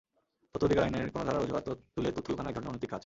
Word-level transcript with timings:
তথ্য 0.55 0.65
অধিকার 0.65 0.83
আইনের 0.83 1.11
কোনো 1.13 1.23
ধারার 1.25 1.43
অজুহাত 1.43 1.67
তুলে 1.93 2.09
তথ্য 2.11 2.27
লুকানো 2.31 2.49
একধরনের 2.49 2.71
অনৈতিক 2.71 2.89
কাজ। 2.89 2.99